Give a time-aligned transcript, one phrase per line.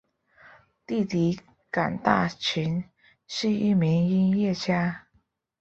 [0.87, 1.39] 弟弟
[1.69, 2.85] 港大寻
[3.27, 5.05] 是一名音乐家。